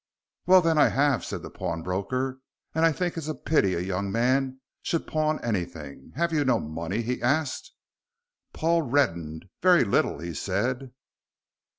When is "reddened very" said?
8.81-9.83